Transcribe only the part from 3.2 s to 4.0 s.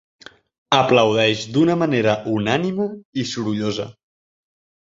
i sorollosa.